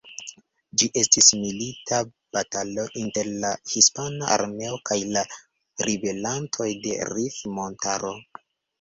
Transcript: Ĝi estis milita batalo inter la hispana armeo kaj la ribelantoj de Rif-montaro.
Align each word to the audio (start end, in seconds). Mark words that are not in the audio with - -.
Ĝi 0.81 0.87
estis 1.01 1.27
milita 1.41 1.99
batalo 2.37 2.87
inter 3.03 3.31
la 3.45 3.53
hispana 3.75 4.33
armeo 4.39 4.83
kaj 4.91 5.01
la 5.15 5.27
ribelantoj 5.91 6.73
de 6.89 7.01
Rif-montaro. 7.17 8.17